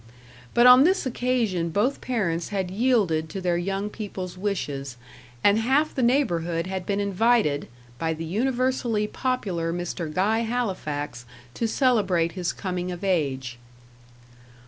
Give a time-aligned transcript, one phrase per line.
[0.55, 4.97] But on this occasion both parents had yielded to their young people's wishes,
[5.43, 7.67] and half the neighbourhood had been invited,
[7.99, 10.11] by the universally popular Mr.
[10.11, 13.59] Guy Halifax to celebrate his coming of age.